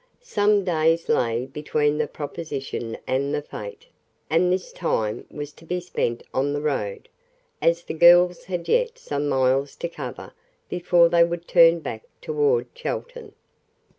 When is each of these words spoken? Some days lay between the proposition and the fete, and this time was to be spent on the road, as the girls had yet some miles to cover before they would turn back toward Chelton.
Some 0.23 0.63
days 0.65 1.09
lay 1.09 1.45
between 1.45 1.99
the 1.99 2.07
proposition 2.07 2.97
and 3.05 3.35
the 3.35 3.43
fete, 3.43 3.85
and 4.31 4.51
this 4.51 4.73
time 4.73 5.27
was 5.29 5.53
to 5.53 5.63
be 5.63 5.79
spent 5.79 6.23
on 6.33 6.53
the 6.53 6.59
road, 6.59 7.07
as 7.61 7.83
the 7.83 7.93
girls 7.93 8.45
had 8.45 8.67
yet 8.67 8.97
some 8.97 9.29
miles 9.29 9.75
to 9.75 9.87
cover 9.87 10.33
before 10.69 11.07
they 11.07 11.23
would 11.23 11.47
turn 11.47 11.81
back 11.81 12.01
toward 12.19 12.73
Chelton. 12.73 13.35